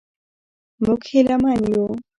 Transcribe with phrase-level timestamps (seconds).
[0.83, 1.85] موږ هیله من یو.